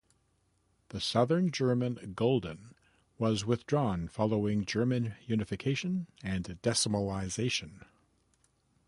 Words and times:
The 0.89 0.99
southern 0.99 1.51
German 1.51 2.13
Gulden 2.15 2.73
was 3.19 3.45
withdrawn 3.45 4.07
following 4.07 4.65
German 4.65 5.13
unification 5.27 6.07
and 6.23 6.43
decimalization. 6.63 7.83